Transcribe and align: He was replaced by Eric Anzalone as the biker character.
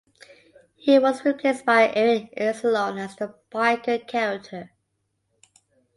He 0.77 0.97
was 0.97 1.23
replaced 1.23 1.63
by 1.63 1.93
Eric 1.93 2.33
Anzalone 2.35 2.97
as 3.05 3.15
the 3.17 3.35
biker 3.53 4.07
character. 4.07 4.71